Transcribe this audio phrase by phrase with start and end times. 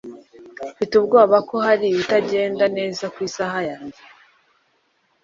[0.71, 4.01] Mfite ubwoba ko hari ikitagenda neza ku isaha yanjye